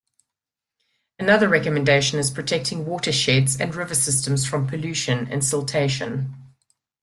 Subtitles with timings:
[1.19, 6.33] Another recommendation is protecting watersheds and river systems from pollution and siltation.